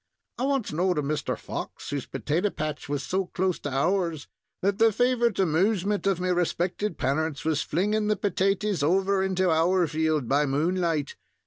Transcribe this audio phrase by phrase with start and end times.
[0.39, 1.37] I once knowed a Mr.
[1.37, 4.27] Fox, whose petaty patch was so close to ours,
[4.63, 9.85] that the favorite amoosement of me respected parents was flingin' the petaties over into our
[9.85, 11.17] field by moonlight.